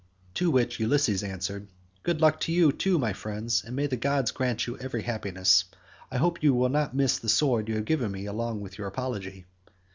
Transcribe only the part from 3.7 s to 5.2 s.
may the gods grant you every